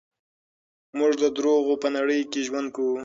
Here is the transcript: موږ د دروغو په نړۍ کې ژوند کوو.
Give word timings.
موږ 0.97 1.13
د 1.23 1.25
دروغو 1.37 1.73
په 1.83 1.87
نړۍ 1.97 2.21
کې 2.31 2.41
ژوند 2.47 2.67
کوو. 2.75 2.95